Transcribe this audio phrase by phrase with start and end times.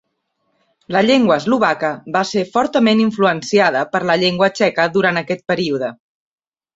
[0.95, 5.91] La llengua eslovaca va ser fortament influenciada per la llengua txeca durant aquest període.